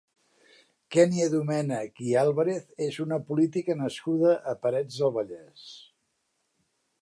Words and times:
Kènia 0.95 1.27
Domènech 1.33 2.01
i 2.07 2.15
Àlvarez 2.21 2.65
és 2.85 2.97
una 3.05 3.19
política 3.27 3.77
nascuda 3.83 4.33
a 4.53 4.55
Parets 4.65 4.99
del 5.03 5.15
Vallès. 5.19 5.69